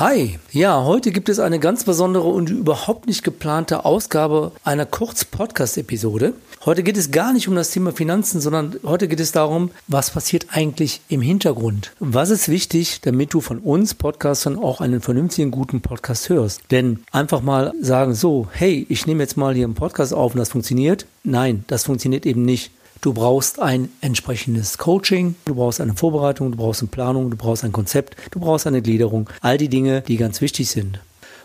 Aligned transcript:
Hi, 0.00 0.38
ja, 0.50 0.82
heute 0.84 1.10
gibt 1.10 1.28
es 1.28 1.38
eine 1.40 1.58
ganz 1.58 1.84
besondere 1.84 2.26
und 2.26 2.48
überhaupt 2.48 3.06
nicht 3.06 3.22
geplante 3.22 3.84
Ausgabe 3.84 4.52
einer 4.64 4.86
Kurz-Podcast-Episode. 4.86 6.32
Heute 6.64 6.82
geht 6.82 6.96
es 6.96 7.10
gar 7.10 7.34
nicht 7.34 7.48
um 7.48 7.54
das 7.54 7.70
Thema 7.70 7.92
Finanzen, 7.92 8.40
sondern 8.40 8.76
heute 8.82 9.08
geht 9.08 9.20
es 9.20 9.32
darum, 9.32 9.70
was 9.88 10.10
passiert 10.10 10.46
eigentlich 10.52 11.02
im 11.10 11.20
Hintergrund? 11.20 11.92
Was 11.98 12.30
ist 12.30 12.48
wichtig, 12.48 13.02
damit 13.02 13.34
du 13.34 13.42
von 13.42 13.58
uns 13.58 13.92
Podcastern 13.92 14.58
auch 14.58 14.80
einen 14.80 15.02
vernünftigen, 15.02 15.50
guten 15.50 15.82
Podcast 15.82 16.30
hörst? 16.30 16.62
Denn 16.70 17.00
einfach 17.12 17.42
mal 17.42 17.74
sagen 17.82 18.14
so, 18.14 18.48
hey, 18.52 18.86
ich 18.88 19.06
nehme 19.06 19.22
jetzt 19.22 19.36
mal 19.36 19.54
hier 19.54 19.66
einen 19.66 19.74
Podcast 19.74 20.14
auf 20.14 20.32
und 20.32 20.38
das 20.38 20.48
funktioniert. 20.48 21.04
Nein, 21.24 21.64
das 21.66 21.84
funktioniert 21.84 22.24
eben 22.24 22.46
nicht. 22.46 22.70
Du 23.02 23.14
brauchst 23.14 23.60
ein 23.60 23.88
entsprechendes 24.02 24.76
Coaching, 24.76 25.34
du 25.46 25.54
brauchst 25.54 25.80
eine 25.80 25.94
Vorbereitung, 25.94 26.50
du 26.50 26.58
brauchst 26.58 26.82
eine 26.82 26.90
Planung, 26.90 27.30
du 27.30 27.36
brauchst 27.38 27.64
ein 27.64 27.72
Konzept, 27.72 28.14
du 28.30 28.40
brauchst 28.40 28.66
eine 28.66 28.82
Gliederung. 28.82 29.30
All 29.40 29.56
die 29.56 29.70
Dinge, 29.70 30.02
die 30.02 30.18
ganz 30.18 30.42
wichtig 30.42 30.68
sind. 30.68 31.00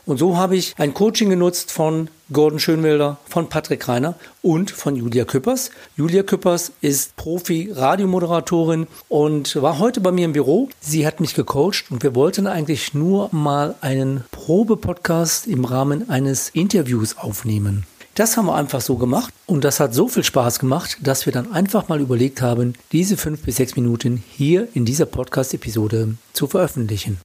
Und 0.06 0.18
so 0.18 0.36
habe 0.36 0.58
ich 0.58 0.76
ein 0.78 0.94
Coaching 0.94 1.30
genutzt 1.30 1.72
von 1.72 2.10
Gordon 2.32 2.60
Schönwelder, 2.60 3.18
von 3.26 3.48
Patrick 3.48 3.88
Reiner 3.88 4.16
und 4.42 4.70
von 4.70 4.98
Julia 4.98 5.24
Küppers. 5.24 5.72
Julia 5.96 6.24
Küppers 6.24 6.74
ist 6.82 7.16
Profi-Radiomoderatorin 7.16 8.88
und 9.08 9.56
war 9.62 9.80
heute 9.80 10.02
bei 10.02 10.12
mir 10.12 10.26
im 10.26 10.34
Büro. 10.34 10.68
Sie 10.82 11.08
hat 11.08 11.22
mich 11.22 11.36
gecoacht 11.36 11.86
und 11.90 12.04
wir 12.04 12.16
wollten 12.16 12.48
eigentlich 12.48 12.94
nur 12.94 13.30
mal 13.32 13.76
einen 13.80 14.26
Probe-Podcast 14.32 15.48
im 15.48 15.64
Rahmen 15.64 16.10
eines 16.10 16.50
Interviews 16.50 17.18
aufnehmen. 17.18 17.88
Das 18.16 18.38
haben 18.38 18.46
wir 18.46 18.56
einfach 18.56 18.80
so 18.80 18.96
gemacht 18.96 19.34
und 19.46 19.66
das 19.66 19.82
hat 19.82 19.94
so 19.94 20.08
viel 20.08 20.24
Spaß 20.24 20.60
gemacht, 20.60 21.00
dass 21.02 21.26
wir 21.26 21.34
dann 21.34 21.52
einfach 21.52 21.90
mal 21.90 22.00
überlegt 22.00 22.42
haben, 22.42 22.74
diese 22.94 23.18
fünf 23.18 23.42
bis 23.42 23.58
sechs 23.58 23.76
Minuten 23.76 24.24
hier 24.32 24.70
in 24.74 24.86
dieser 24.86 25.06
Podcast-Episode 25.06 26.16
zu 26.32 26.48
veröffentlichen. 26.48 27.20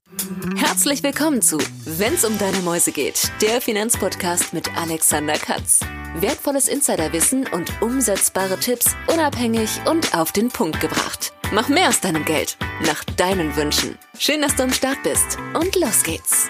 Herzlich 0.57 1.05
willkommen 1.05 1.43
zu 1.43 1.59
Wenn's 1.85 2.25
um 2.25 2.37
deine 2.39 2.59
Mäuse 2.59 2.91
geht, 2.91 3.31
der 3.41 3.61
Finanzpodcast 3.61 4.53
mit 4.53 4.77
Alexander 4.77 5.35
Katz. 5.35 5.79
Wertvolles 6.19 6.67
Insiderwissen 6.67 7.47
und 7.53 7.71
umsetzbare 7.81 8.59
Tipps 8.59 8.97
unabhängig 9.07 9.71
und 9.89 10.13
auf 10.13 10.33
den 10.33 10.49
Punkt 10.49 10.81
gebracht. 10.81 11.33
Mach 11.53 11.69
mehr 11.69 11.89
aus 11.89 12.01
deinem 12.01 12.25
Geld, 12.25 12.57
nach 12.85 13.05
deinen 13.17 13.55
Wünschen. 13.55 13.97
Schön, 14.19 14.43
dass 14.43 14.57
du 14.57 14.65
am 14.65 14.73
Start 14.73 14.99
bist 15.05 15.39
und 15.55 15.77
los 15.77 16.03
geht's. 16.03 16.49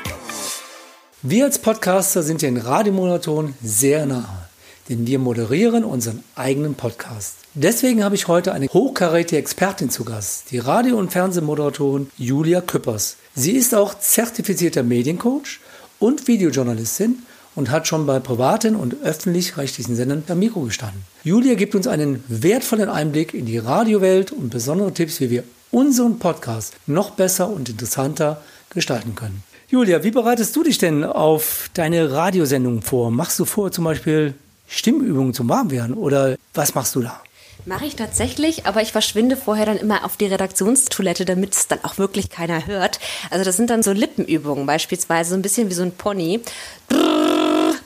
Wir 1.22 1.44
als 1.44 1.58
Podcaster 1.58 2.22
sind 2.22 2.40
den 2.40 2.56
Radiomoderatoren 2.56 3.52
sehr 3.62 4.06
nahe, 4.06 4.48
denn 4.88 5.06
wir 5.06 5.18
moderieren 5.18 5.84
unseren 5.84 6.24
eigenen 6.34 6.76
Podcast. 6.76 7.34
Deswegen 7.52 8.02
habe 8.02 8.14
ich 8.14 8.26
heute 8.26 8.54
eine 8.54 8.68
hochkarätige 8.68 9.36
Expertin 9.38 9.90
zu 9.90 10.04
Gast, 10.04 10.50
die 10.50 10.56
Radio- 10.56 10.96
und 10.96 11.12
Fernsehmoderatorin 11.12 12.10
Julia 12.16 12.62
Küppers. 12.62 13.16
Sie 13.34 13.52
ist 13.52 13.74
auch 13.74 13.98
zertifizierter 13.98 14.82
Mediencoach 14.82 15.60
und 15.98 16.26
Videojournalistin 16.26 17.18
und 17.54 17.70
hat 17.70 17.86
schon 17.86 18.06
bei 18.06 18.18
privaten 18.18 18.74
und 18.74 19.02
öffentlich-rechtlichen 19.02 19.96
Sendern 19.96 20.24
am 20.26 20.38
Mikro 20.38 20.62
gestanden. 20.62 21.02
Julia 21.22 21.52
gibt 21.52 21.74
uns 21.74 21.86
einen 21.86 22.24
wertvollen 22.28 22.88
Einblick 22.88 23.34
in 23.34 23.44
die 23.44 23.58
Radiowelt 23.58 24.32
und 24.32 24.48
besondere 24.48 24.94
Tipps, 24.94 25.20
wie 25.20 25.28
wir 25.28 25.44
unseren 25.70 26.18
Podcast 26.18 26.72
noch 26.86 27.10
besser 27.10 27.50
und 27.50 27.68
interessanter 27.68 28.40
gestalten 28.70 29.14
können. 29.14 29.42
Julia, 29.70 30.02
wie 30.02 30.10
bereitest 30.10 30.56
du 30.56 30.64
dich 30.64 30.78
denn 30.78 31.04
auf 31.04 31.70
deine 31.74 32.10
Radiosendung 32.10 32.82
vor? 32.82 33.12
Machst 33.12 33.38
du 33.38 33.44
vor 33.44 33.70
zum 33.70 33.84
Beispiel 33.84 34.34
Stimmübungen 34.66 35.32
zum 35.32 35.48
Warmwerden 35.48 35.94
oder 35.94 36.34
was 36.54 36.74
machst 36.74 36.96
du 36.96 37.02
da? 37.02 37.22
Mache 37.66 37.84
ich 37.84 37.94
tatsächlich, 37.94 38.66
aber 38.66 38.82
ich 38.82 38.90
verschwinde 38.90 39.36
vorher 39.36 39.66
dann 39.66 39.76
immer 39.76 40.04
auf 40.04 40.16
die 40.16 40.26
Redaktionstoilette, 40.26 41.24
damit 41.24 41.54
es 41.54 41.68
dann 41.68 41.78
auch 41.84 41.98
wirklich 41.98 42.30
keiner 42.30 42.66
hört. 42.66 42.98
Also 43.30 43.44
das 43.44 43.56
sind 43.56 43.70
dann 43.70 43.84
so 43.84 43.92
Lippenübungen 43.92 44.66
beispielsweise, 44.66 45.30
so 45.30 45.36
ein 45.36 45.42
bisschen 45.42 45.70
wie 45.70 45.74
so 45.74 45.84
ein 45.84 45.92
Pony. 45.92 46.40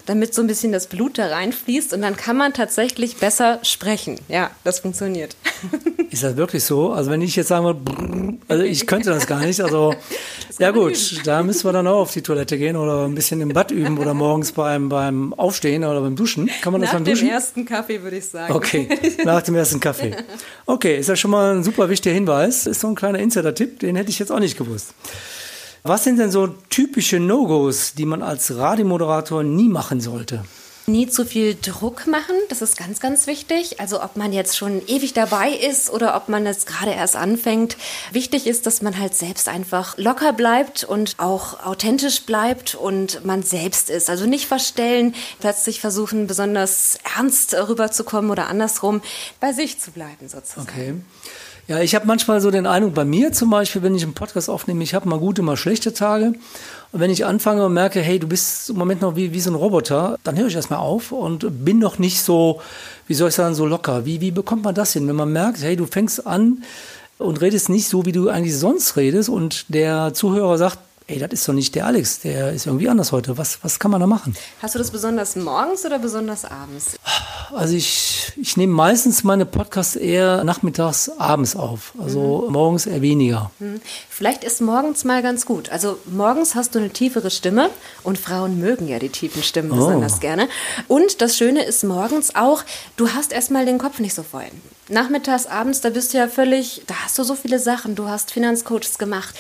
Damit 0.07 0.35
so 0.35 0.43
ein 0.43 0.47
bisschen 0.47 0.73
das 0.73 0.87
Blut 0.87 1.17
da 1.19 1.29
reinfließt 1.29 1.95
und 1.95 2.03
dann 2.03 2.17
kann 2.17 2.37
man 2.37 2.53
tatsächlich 2.53 3.17
besser 3.17 3.59
sprechen. 3.63 4.19
Ja, 4.29 4.51
das 4.63 4.81
funktioniert. 4.81 5.37
Ist 6.11 6.23
das 6.23 6.37
wirklich 6.37 6.63
so? 6.63 6.93
Also 6.93 7.11
wenn 7.11 7.23
ich 7.23 7.35
jetzt 7.37 7.49
sagen 7.49 7.65
würde, 7.65 8.39
also 8.49 8.63
ich 8.63 8.87
könnte 8.87 9.11
das 9.11 9.27
gar 9.27 9.41
nicht. 9.41 9.61
Also 9.61 9.95
ja 10.59 10.71
gut, 10.71 11.27
da 11.27 11.43
müssen 11.43 11.65
wir 11.65 11.73
dann 11.73 11.87
auch 11.87 12.01
auf 12.03 12.13
die 12.13 12.23
Toilette 12.23 12.59
gehen 12.59 12.77
oder 12.77 13.07
ein 13.07 13.15
bisschen 13.15 13.41
im 13.41 13.49
Bad 13.49 13.71
üben 13.71 13.99
oder 13.99 14.15
morgens 14.15 14.53
beim, 14.53 14.89
beim 14.89 15.33
Aufstehen 15.35 15.85
oder 15.85 16.01
beim 16.01 16.17
Duschen. 16.17 16.51
Kann 16.63 16.73
man 16.73 16.83
das 16.83 16.93
nach 16.93 16.99
beim 16.99 17.05
Duschen? 17.05 17.27
Nach 17.27 17.33
dem 17.33 17.35
ersten 17.35 17.65
Kaffee 17.65 18.03
würde 18.03 18.19
ich 18.19 18.27
sagen. 18.27 18.53
Okay, 18.53 18.89
nach 19.25 19.43
dem 19.43 19.55
ersten 19.55 19.81
Kaffee. 19.81 20.15
Okay, 20.67 20.99
ist 20.99 21.09
ja 21.09 21.17
schon 21.17 21.31
mal 21.31 21.57
ein 21.57 21.65
super 21.65 21.89
wichtiger 21.89 22.15
Hinweis. 22.15 22.67
Ist 22.67 22.81
so 22.81 22.89
ein 22.89 22.95
kleiner 22.95 23.19
Insider-Tipp, 23.19 23.81
den 23.81 23.97
hätte 23.97 24.11
ich 24.11 24.19
jetzt 24.19 24.31
auch 24.31 24.41
nicht 24.41 24.57
gewusst. 24.57 24.95
Was 25.87 26.03
sind 26.03 26.19
denn 26.19 26.31
so 26.31 26.47
typische 26.71 27.21
No-Gos, 27.21 27.93
die 27.93 28.07
man 28.07 28.23
als 28.23 28.57
Radiomoderator 28.57 29.43
nie 29.43 29.69
machen 29.69 30.01
sollte? 30.01 30.43
Nie 30.87 31.09
zu 31.09 31.27
viel 31.27 31.59
Druck 31.61 32.07
machen, 32.07 32.35
das 32.49 32.63
ist 32.63 32.79
ganz, 32.79 33.01
ganz 33.01 33.27
wichtig. 33.27 33.81
Also 33.81 34.03
ob 34.03 34.17
man 34.17 34.33
jetzt 34.33 34.57
schon 34.57 34.81
ewig 34.87 35.13
dabei 35.13 35.51
ist 35.51 35.91
oder 35.91 36.17
ob 36.17 36.31
man 36.31 36.47
jetzt 36.47 36.67
gerade 36.67 36.93
erst 36.93 37.17
anfängt. 37.17 37.77
Wichtig 38.13 38.47
ist, 38.47 38.65
dass 38.65 38.81
man 38.81 38.99
halt 38.99 39.15
selbst 39.15 39.47
einfach 39.47 39.99
locker 39.99 40.33
bleibt 40.33 40.85
und 40.85 41.17
auch 41.19 41.63
authentisch 41.67 42.23
bleibt 42.23 42.75
und 42.75 43.23
man 43.27 43.43
selbst 43.43 43.91
ist. 43.91 44.09
Also 44.09 44.25
nicht 44.25 44.47
verstellen, 44.47 45.15
plötzlich 45.41 45.81
versuchen, 45.81 46.27
besonders 46.27 46.99
ernst 47.15 47.55
rüberzukommen 47.55 48.31
oder 48.31 48.49
andersrum, 48.49 49.03
bei 49.39 49.53
sich 49.53 49.81
zu 49.81 49.91
bleiben 49.91 50.31
sozusagen. 50.31 50.67
Okay. 50.67 50.95
Ja, 51.67 51.81
ich 51.81 51.95
habe 51.95 52.07
manchmal 52.07 52.43
so 52.43 52.51
den 52.51 52.67
Eindruck, 52.67 52.95
bei 52.95 53.07
mir 53.07 53.33
zum 53.33 53.49
Beispiel, 53.49 53.83
wenn 53.83 53.95
ich 53.95 54.03
einen 54.03 54.13
Podcast 54.13 54.51
aufnehme, 54.51 54.85
ich 54.85 54.93
habe 54.93 55.09
mal 55.09 55.19
gute, 55.19 55.41
mal 55.41 55.57
schlechte 55.57 55.95
Tage. 55.95 56.35
Und 56.93 57.01
wenn 57.01 57.11
ich 57.11 57.25
anfange 57.25 57.65
und 57.65 57.73
merke, 57.73 58.01
hey, 58.01 58.19
du 58.19 58.27
bist 58.27 58.69
im 58.69 58.77
Moment 58.77 59.01
noch 59.01 59.17
wie, 59.17 59.33
wie 59.33 59.41
so 59.41 59.51
ein 59.51 59.55
Roboter, 59.55 60.19
dann 60.25 60.37
höre 60.37 60.49
ich 60.49 60.55
erstmal 60.55 60.81
auf 60.81 61.11
und 61.11 61.65
bin 61.65 61.79
noch 61.79 61.99
nicht 61.99 62.21
so, 62.21 62.61
wie 63.07 63.15
soll 63.15 63.31
ich 63.31 63.35
sagen, 63.35 63.55
so 63.55 63.65
locker. 63.65 64.05
Wie, 64.05 64.21
wie 64.21 64.31
bekommt 64.31 64.63
man 64.63 64.75
das 64.75 64.93
hin, 64.93 65.09
wenn 65.09 65.17
man 65.17 65.33
merkt, 65.33 65.63
hey, 65.63 65.75
du 65.75 65.87
fängst 65.87 66.27
an 66.27 66.65
und 67.17 67.41
redest 67.41 67.71
nicht 67.71 67.89
so, 67.89 68.05
wie 68.05 68.13
du 68.13 68.29
eigentlich 68.29 68.59
sonst 68.59 68.99
redest 68.99 69.31
und 69.31 69.65
der 69.69 70.13
Zuhörer 70.13 70.59
sagt, 70.59 70.79
ey, 71.07 71.19
das 71.19 71.33
ist 71.33 71.49
doch 71.49 71.55
nicht 71.55 71.75
der 71.75 71.87
Alex, 71.87 72.21
der 72.21 72.53
ist 72.53 72.67
irgendwie 72.67 72.91
anders 72.91 73.11
heute. 73.11 73.39
Was, 73.39 73.59
was 73.63 73.79
kann 73.79 73.91
man 73.91 74.01
da 74.01 74.07
machen? 74.07 74.37
Hast 74.61 74.75
du 74.75 74.79
das 74.79 74.91
besonders 74.91 75.35
morgens 75.37 75.85
oder 75.87 75.99
besonders 75.99 76.45
abends? 76.45 76.97
Also 77.53 77.75
ich, 77.75 78.33
ich 78.37 78.57
nehme 78.57 78.73
meistens 78.73 79.25
meine 79.25 79.47
Podcasts 79.47 79.97
eher 79.97 80.45
nachmittags, 80.45 81.11
abends 81.19 81.57
auf. 81.57 81.93
Also 81.99 82.45
mhm. 82.47 82.53
morgens 82.53 82.87
eher 82.87 83.03
weniger. 83.03 83.51
Mhm. 83.59 83.81
Vielleicht 84.09 84.45
ist 84.45 84.61
morgens 84.61 85.05
mal 85.05 85.23
ganz 85.23 85.47
gut. 85.47 85.71
Also 85.71 85.99
morgens 86.07 86.55
hast 86.55 86.75
du 86.75 86.79
eine 86.79 86.91
tiefere 86.91 87.31
Stimme 87.31 87.71
und 88.03 88.19
Frauen 88.19 88.61
mögen 88.61 88.89
ja 88.89 88.99
die 88.99 89.09
tiefen 89.09 89.43
Stimmen 89.43 89.73
oh. 89.73 89.77
besonders 89.77 90.21
gerne. 90.21 90.49
Und 90.89 91.21
das 91.21 91.37
Schöne 91.37 91.65
ist 91.65 91.85
morgens 91.85 92.35
auch, 92.35 92.63
du 92.97 93.11
hast 93.11 93.33
erstmal 93.33 93.67
den 93.67 93.79
Kopf 93.79 93.99
nicht 93.99 94.15
so 94.15 94.23
voll. 94.23 94.45
Nachmittags, 94.89 95.47
abends, 95.47 95.81
da 95.81 95.91
bist 95.91 96.13
du 96.13 96.19
ja 96.19 96.29
völlig, 96.29 96.83
da 96.87 96.95
hast 97.05 97.19
du 97.19 97.25
so 97.25 97.35
viele 97.35 97.59
Sachen. 97.59 97.95
Du 97.95 98.09
hast 98.09 98.31
Finanzcoaches 98.31 98.99
gemacht, 98.99 99.35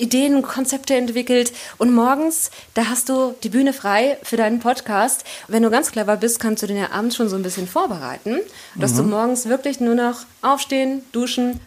Ideen, 0.00 0.42
Konzepte 0.42 0.96
entwickelt 0.96 1.52
und 1.78 1.94
morgens, 1.94 2.50
da 2.74 2.86
hast 2.86 3.08
du 3.08 3.34
die 3.42 3.48
Bühne 3.48 3.72
frei 3.72 4.18
für 4.22 4.36
deinen 4.36 4.58
Podcast. 4.58 5.24
Wenn 5.46 5.62
du 5.62 5.70
ganz 5.70 5.92
clever 5.92 6.16
bist, 6.16 6.40
kannst 6.40 6.62
du 6.62 6.66
den 6.66 6.76
ja 6.76 6.90
abends 6.90 7.14
schon 7.14 7.28
so 7.28 7.36
ein 7.36 7.42
bisschen 7.42 7.68
vorbereiten, 7.68 8.40
dass 8.74 8.92
mhm. 8.92 8.96
du 8.96 9.02
morgens 9.04 9.48
wirklich 9.48 9.78
nur 9.78 9.94
noch 9.94 10.20
aufstehen, 10.42 11.02
duschen 11.12 11.60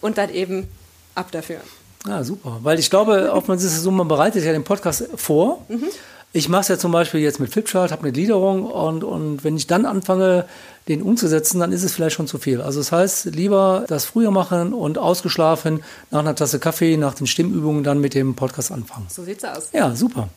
und 0.00 0.18
dann 0.18 0.30
eben 0.30 0.68
ab 1.14 1.32
dafür. 1.32 1.60
Ja, 2.06 2.22
super. 2.24 2.58
Weil 2.62 2.78
ich 2.78 2.90
glaube, 2.90 3.32
oftmals 3.34 3.64
ist 3.64 3.76
es 3.76 3.82
so, 3.82 3.90
man 3.90 4.08
bereitet 4.08 4.44
ja 4.44 4.52
den 4.52 4.64
Podcast 4.64 5.08
vor. 5.16 5.64
Mhm. 5.68 5.88
Ich 6.34 6.48
mache 6.48 6.62
es 6.62 6.68
ja 6.68 6.78
zum 6.78 6.92
Beispiel 6.92 7.20
jetzt 7.20 7.40
mit 7.40 7.52
Flipchart, 7.52 7.92
habe 7.92 8.02
eine 8.02 8.12
Gliederung 8.12 8.64
und, 8.64 9.04
und 9.04 9.44
wenn 9.44 9.56
ich 9.56 9.66
dann 9.66 9.84
anfange, 9.84 10.46
den 10.88 11.02
umzusetzen, 11.02 11.60
dann 11.60 11.72
ist 11.72 11.84
es 11.84 11.92
vielleicht 11.92 12.16
schon 12.16 12.26
zu 12.26 12.38
viel. 12.38 12.60
Also 12.60 12.80
das 12.80 12.90
heißt, 12.90 13.26
lieber 13.26 13.84
das 13.88 14.04
früher 14.04 14.30
machen 14.30 14.72
und 14.72 14.98
ausgeschlafen, 14.98 15.82
nach 16.10 16.20
einer 16.20 16.34
Tasse 16.34 16.58
Kaffee, 16.58 16.96
nach 16.96 17.14
den 17.14 17.26
Stimmübungen 17.26 17.84
dann 17.84 18.00
mit 18.00 18.14
dem 18.14 18.34
Podcast 18.34 18.72
anfangen. 18.72 19.06
So 19.08 19.22
sieht's 19.22 19.44
aus. 19.44 19.70
Ja, 19.72 19.94
super. 19.94 20.28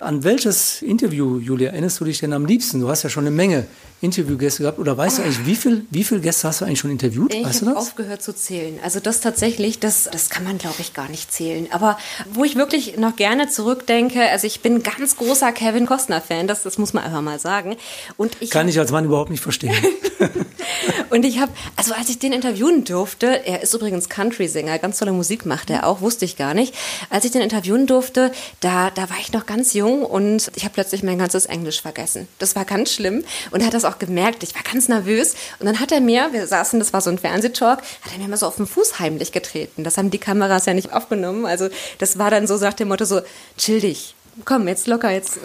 An 0.00 0.22
welches 0.22 0.82
Interview, 0.82 1.38
Julia, 1.38 1.70
erinnerst 1.70 2.00
du 2.00 2.04
dich 2.04 2.20
denn 2.20 2.32
am 2.32 2.46
liebsten? 2.46 2.80
Du 2.80 2.88
hast 2.88 3.02
ja 3.02 3.10
schon 3.10 3.26
eine 3.26 3.34
Menge 3.34 3.66
Interviewgäste 4.00 4.62
gehabt. 4.62 4.78
Oder 4.78 4.96
weißt 4.96 5.18
oh. 5.18 5.22
du 5.22 5.28
eigentlich, 5.28 5.46
wie 5.46 5.56
viele 5.56 5.82
wie 5.90 6.04
viel 6.04 6.20
Gäste 6.20 6.46
hast 6.48 6.60
du 6.60 6.64
eigentlich 6.64 6.78
schon 6.78 6.90
interviewt? 6.90 7.34
Ich 7.34 7.44
weißt 7.44 7.62
habe 7.62 7.76
aufgehört 7.76 8.22
zu 8.22 8.32
zählen. 8.34 8.78
Also 8.82 9.00
das 9.00 9.20
tatsächlich, 9.20 9.80
das, 9.80 10.08
das 10.10 10.30
kann 10.30 10.44
man, 10.44 10.58
glaube 10.58 10.76
ich, 10.78 10.94
gar 10.94 11.08
nicht 11.08 11.32
zählen. 11.32 11.66
Aber 11.72 11.98
wo 12.32 12.44
ich 12.44 12.54
wirklich 12.56 12.96
noch 12.96 13.16
gerne 13.16 13.48
zurückdenke, 13.48 14.22
also 14.30 14.46
ich 14.46 14.60
bin 14.60 14.82
ganz 14.82 15.16
großer 15.16 15.50
Kevin 15.52 15.86
Costner-Fan, 15.86 16.46
das, 16.46 16.62
das 16.62 16.78
muss 16.78 16.92
man 16.92 17.04
einfach 17.04 17.22
mal 17.22 17.38
sagen. 17.38 17.76
Und 18.16 18.36
ich 18.40 18.50
kann 18.50 18.68
ich 18.68 18.78
als 18.78 18.92
Mann 18.92 19.04
überhaupt 19.04 19.30
nicht 19.30 19.42
verstehen. 19.42 19.74
und 21.10 21.24
ich 21.24 21.38
habe, 21.38 21.52
also 21.76 21.94
als 21.94 22.08
ich 22.08 22.18
den 22.18 22.32
interviewen 22.32 22.84
durfte, 22.84 23.46
er 23.46 23.62
ist 23.62 23.74
übrigens 23.74 24.08
Country-Sänger, 24.08 24.78
ganz 24.78 24.98
tolle 24.98 25.12
Musik 25.12 25.46
macht 25.46 25.70
er 25.70 25.86
auch, 25.86 26.00
wusste 26.00 26.24
ich 26.24 26.36
gar 26.36 26.54
nicht. 26.54 26.74
Als 27.10 27.24
ich 27.24 27.30
den 27.30 27.42
interviewen 27.42 27.86
durfte, 27.86 28.32
da, 28.60 28.90
da 28.90 29.10
war 29.10 29.16
ich 29.20 29.32
noch 29.32 29.46
ganz 29.46 29.74
jung 29.74 30.02
und 30.02 30.50
ich 30.54 30.64
habe 30.64 30.74
plötzlich 30.74 31.02
mein 31.02 31.18
ganzes 31.18 31.46
Englisch 31.46 31.82
vergessen. 31.82 32.28
Das 32.38 32.56
war 32.56 32.64
ganz 32.64 32.92
schlimm 32.92 33.24
und 33.50 33.60
er 33.60 33.66
hat 33.66 33.74
das 33.74 33.84
auch 33.84 33.98
gemerkt. 33.98 34.42
Ich 34.42 34.54
war 34.54 34.62
ganz 34.62 34.88
nervös 34.88 35.34
und 35.58 35.66
dann 35.66 35.80
hat 35.80 35.92
er 35.92 36.00
mir, 36.00 36.28
wir 36.32 36.46
saßen, 36.46 36.78
das 36.78 36.92
war 36.92 37.00
so 37.00 37.10
ein 37.10 37.18
Fernsehtalk, 37.18 37.80
hat 38.02 38.12
er 38.12 38.18
mir 38.18 38.28
mal 38.28 38.36
so 38.36 38.46
auf 38.46 38.56
den 38.56 38.66
Fuß 38.66 38.98
heimlich 38.98 39.32
getreten. 39.32 39.84
Das 39.84 39.96
haben 39.98 40.10
die 40.10 40.18
Kameras 40.18 40.66
ja 40.66 40.74
nicht 40.74 40.92
aufgenommen. 40.92 41.46
Also 41.46 41.68
das 41.98 42.18
war 42.18 42.30
dann 42.30 42.46
so 42.46 42.56
nach 42.56 42.74
dem 42.74 42.88
Motto 42.88 43.04
so, 43.04 43.20
chill 43.56 43.80
dich, 43.80 44.14
komm, 44.44 44.68
jetzt 44.68 44.86
locker 44.86 45.10
jetzt. 45.10 45.38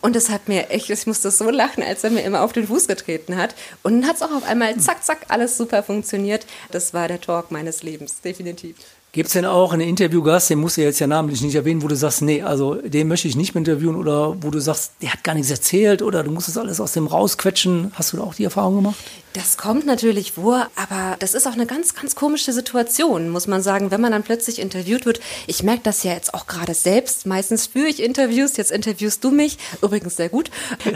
Und 0.00 0.16
das 0.16 0.28
hat 0.30 0.48
mir 0.48 0.70
echt, 0.70 0.90
ich 0.90 1.06
musste 1.06 1.30
so 1.30 1.50
lachen, 1.50 1.82
als 1.82 2.04
er 2.04 2.10
mir 2.10 2.22
immer 2.22 2.42
auf 2.42 2.52
den 2.52 2.66
Fuß 2.66 2.86
getreten 2.86 3.36
hat. 3.36 3.54
Und 3.82 4.00
dann 4.00 4.08
hat 4.08 4.16
es 4.16 4.22
auch 4.22 4.32
auf 4.32 4.44
einmal 4.44 4.76
zack, 4.76 5.04
zack, 5.04 5.26
alles 5.28 5.56
super 5.56 5.82
funktioniert. 5.82 6.46
Das 6.70 6.94
war 6.94 7.08
der 7.08 7.20
Talk 7.20 7.50
meines 7.50 7.82
Lebens, 7.82 8.20
definitiv. 8.20 8.76
Gibt 9.16 9.28
es 9.28 9.32
denn 9.32 9.46
auch 9.46 9.72
einen 9.72 9.88
Interviewgast, 9.88 10.50
den 10.50 10.58
musst 10.58 10.76
du 10.76 10.82
jetzt 10.82 10.98
ja 10.98 11.06
namentlich 11.06 11.40
nicht 11.40 11.54
erwähnen, 11.54 11.82
wo 11.82 11.88
du 11.88 11.96
sagst, 11.96 12.20
nee, 12.20 12.42
also 12.42 12.74
den 12.74 13.08
möchte 13.08 13.26
ich 13.26 13.34
nicht 13.34 13.54
mehr 13.54 13.60
interviewen 13.60 13.96
oder 13.96 14.36
wo 14.42 14.50
du 14.50 14.58
sagst, 14.58 14.92
der 15.00 15.10
hat 15.10 15.24
gar 15.24 15.32
nichts 15.32 15.50
erzählt 15.50 16.02
oder 16.02 16.22
du 16.22 16.30
musst 16.30 16.48
das 16.48 16.58
alles 16.58 16.82
aus 16.82 16.92
dem 16.92 17.06
rausquetschen. 17.06 17.92
Hast 17.94 18.12
du 18.12 18.18
da 18.18 18.24
auch 18.24 18.34
die 18.34 18.44
Erfahrung 18.44 18.74
gemacht? 18.74 18.96
Das 19.32 19.56
kommt 19.56 19.86
natürlich 19.86 20.32
vor, 20.32 20.66
aber 20.76 21.16
das 21.18 21.32
ist 21.32 21.46
auch 21.46 21.54
eine 21.54 21.64
ganz, 21.64 21.94
ganz 21.94 22.14
komische 22.14 22.52
Situation, 22.52 23.30
muss 23.30 23.46
man 23.46 23.62
sagen, 23.62 23.90
wenn 23.90 24.02
man 24.02 24.12
dann 24.12 24.22
plötzlich 24.22 24.58
interviewt 24.58 25.06
wird. 25.06 25.20
Ich 25.46 25.62
merke 25.62 25.80
das 25.82 26.02
ja 26.02 26.12
jetzt 26.12 26.34
auch 26.34 26.46
gerade 26.46 26.74
selbst. 26.74 27.24
Meistens 27.24 27.68
führe 27.68 27.88
ich 27.88 28.02
Interviews, 28.02 28.58
jetzt 28.58 28.70
interviewst 28.70 29.24
du 29.24 29.30
mich. 29.30 29.56
Übrigens 29.80 30.16
sehr 30.16 30.28
gut. 30.28 30.50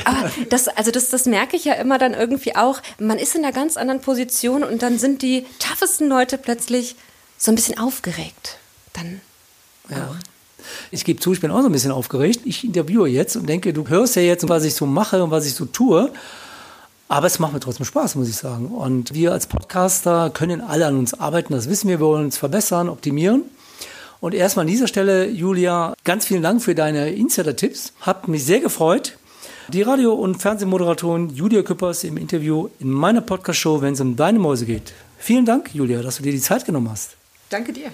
Aber 0.04 0.30
das, 0.50 0.68
also 0.68 0.90
das, 0.90 1.08
das 1.08 1.24
merke 1.24 1.56
ich 1.56 1.64
ja 1.64 1.72
immer 1.72 1.96
dann 1.96 2.12
irgendwie 2.12 2.54
auch. 2.54 2.82
Man 2.98 3.16
ist 3.16 3.34
in 3.34 3.44
einer 3.44 3.54
ganz 3.54 3.78
anderen 3.78 4.02
Position 4.02 4.62
und 4.62 4.82
dann 4.82 4.98
sind 4.98 5.22
die 5.22 5.46
toughesten 5.58 6.06
Leute 6.06 6.36
plötzlich 6.36 6.96
so 7.40 7.50
ein 7.50 7.56
bisschen 7.56 7.78
aufgeregt. 7.78 8.58
Dann 8.92 9.20
ja. 9.88 10.14
Ich 10.90 11.04
gebe 11.04 11.18
zu, 11.18 11.32
ich 11.32 11.40
bin 11.40 11.50
auch 11.50 11.62
so 11.62 11.66
ein 11.66 11.72
bisschen 11.72 11.90
aufgeregt. 11.90 12.40
Ich 12.44 12.64
interviewe 12.64 13.08
jetzt 13.08 13.34
und 13.34 13.48
denke, 13.48 13.72
du 13.72 13.88
hörst 13.88 14.14
ja 14.14 14.22
jetzt, 14.22 14.48
was 14.48 14.64
ich 14.64 14.74
so 14.74 14.86
mache 14.86 15.24
und 15.24 15.30
was 15.30 15.46
ich 15.46 15.54
so 15.54 15.64
tue. 15.64 16.12
Aber 17.08 17.26
es 17.26 17.38
macht 17.38 17.52
mir 17.52 17.60
trotzdem 17.60 17.86
Spaß, 17.86 18.14
muss 18.14 18.28
ich 18.28 18.36
sagen. 18.36 18.66
Und 18.66 19.14
wir 19.14 19.32
als 19.32 19.46
Podcaster 19.46 20.30
können 20.30 20.60
alle 20.60 20.86
an 20.86 20.96
uns 20.96 21.14
arbeiten. 21.14 21.54
Das 21.54 21.68
wissen 21.68 21.88
wir. 21.88 21.98
Wir 21.98 22.06
wollen 22.06 22.26
uns 22.26 22.36
verbessern, 22.36 22.88
optimieren. 22.88 23.42
Und 24.20 24.34
erstmal 24.34 24.64
an 24.64 24.70
dieser 24.70 24.86
Stelle, 24.86 25.28
Julia, 25.28 25.94
ganz 26.04 26.26
vielen 26.26 26.42
Dank 26.42 26.62
für 26.62 26.74
deine 26.74 27.10
Insider-Tipps. 27.10 27.94
Hat 28.02 28.28
mich 28.28 28.44
sehr 28.44 28.60
gefreut. 28.60 29.16
Die 29.68 29.82
Radio- 29.82 30.14
und 30.14 30.36
Fernsehmoderatorin 30.36 31.30
Julia 31.30 31.62
Küppers 31.62 32.04
im 32.04 32.16
Interview 32.16 32.68
in 32.80 32.90
meiner 32.90 33.22
Podcast-Show, 33.22 33.80
wenn 33.80 33.94
es 33.94 34.00
um 34.00 34.14
deine 34.16 34.38
Mäuse 34.38 34.66
geht. 34.66 34.92
Vielen 35.18 35.46
Dank, 35.46 35.74
Julia, 35.74 36.02
dass 36.02 36.18
du 36.18 36.22
dir 36.22 36.32
die 36.32 36.40
Zeit 36.40 36.64
genommen 36.64 36.90
hast. 36.90 37.19
Danke 37.50 37.72
dir. 37.72 37.90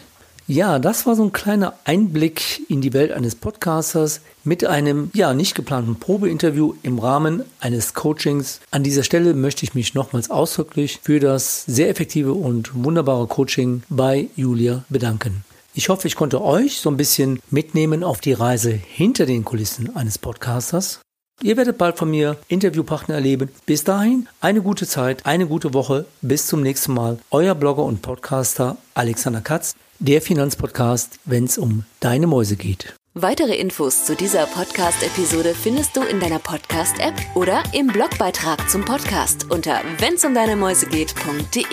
Ja, 0.49 0.79
das 0.79 1.07
war 1.07 1.17
so 1.17 1.25
ein 1.25 1.33
kleiner 1.33 1.75
Einblick 1.85 2.63
in 2.71 2.81
die 2.81 2.93
Welt 2.93 3.11
eines 3.11 3.35
Podcasters 3.35 4.21
mit 4.45 4.65
einem 4.65 5.11
ja 5.13 5.35
nicht 5.35 5.57
geplanten 5.57 5.97
Probeinterview 5.97 6.75
im 6.85 7.01
Rahmen 7.01 7.43
eines 7.59 7.95
Coachings. 7.95 8.61
An 8.71 8.85
dieser 8.85 9.03
Stelle 9.03 9.35
möchte 9.35 9.65
ich 9.65 9.75
mich 9.75 9.95
nochmals 9.95 10.31
ausdrücklich 10.31 11.01
für 11.03 11.19
das 11.19 11.65
sehr 11.65 11.89
effektive 11.89 12.33
und 12.33 12.85
wunderbare 12.85 13.27
Coaching 13.27 13.83
bei 13.89 14.29
Julia 14.37 14.85
bedanken. 14.89 15.45
Ich 15.75 15.89
hoffe, 15.89 16.07
ich 16.07 16.15
konnte 16.15 16.41
euch 16.41 16.79
so 16.79 16.89
ein 16.91 16.97
bisschen 16.97 17.41
mitnehmen 17.51 18.05
auf 18.05 18.21
die 18.21 18.33
Reise 18.33 18.71
hinter 18.71 19.27
den 19.27 19.45
Kulissen 19.45 19.97
eines 19.97 20.17
Podcasters. 20.17 21.01
Ihr 21.43 21.57
werdet 21.57 21.77
bald 21.77 21.99
von 21.99 22.11
mir 22.11 22.39
Interviewpartner 22.49 23.17
erleben. 23.17 23.51
Bis 23.67 23.85
dahin 23.85 24.27
eine 24.41 24.63
gute 24.63 24.87
Zeit, 24.87 25.27
eine 25.27 25.47
gute 25.47 25.75
Woche. 25.75 26.07
Bis 26.23 26.47
zum 26.47 26.63
nächsten 26.63 26.95
Mal. 26.95 27.19
Euer 27.31 27.55
Blogger 27.55 27.85
und 27.85 28.01
Podcaster 28.03 28.79
Alexander 28.95 29.43
Katz, 29.43 29.75
der 29.99 30.23
Finanzpodcast, 30.23 31.19
wenn 31.25 31.45
es 31.45 31.59
um 31.59 31.85
deine 32.01 32.27
Mäuse 32.27 32.57
geht. 32.57 32.95
Weitere 33.13 33.55
Infos 33.55 34.05
zu 34.05 34.15
dieser 34.15 34.47
Podcast-Episode 34.47 35.55
findest 35.55 35.97
du 35.97 36.03
in 36.03 36.21
deiner 36.21 36.39
Podcast-App 36.39 37.15
oder 37.35 37.63
im 37.73 37.87
Blogbeitrag 37.87 38.69
zum 38.69 38.85
Podcast 38.85 39.51
unter 39.51 39.81
wennsumdeinemäusegeht.de. 39.99 41.65